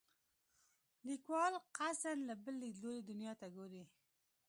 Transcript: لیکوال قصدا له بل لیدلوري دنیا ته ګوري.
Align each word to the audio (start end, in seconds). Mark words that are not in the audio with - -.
لیکوال 1.07 1.53
قصدا 1.77 2.11
له 2.27 2.33
بل 2.43 2.53
لیدلوري 2.63 3.01
دنیا 3.09 3.33
ته 3.41 3.47
ګوري. 3.55 3.83